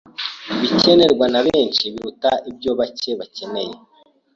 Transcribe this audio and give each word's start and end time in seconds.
Ibikenerwa 0.63 1.25
na 1.33 1.39
benshi 1.47 1.83
biruta 1.93 2.31
ibyo 2.49 2.71
bake 2.79 3.11
bakeneye. 3.19 3.73